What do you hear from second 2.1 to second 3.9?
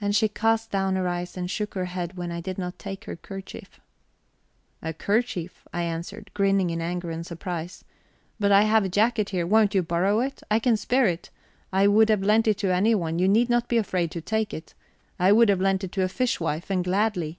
when I did not take her kerchief.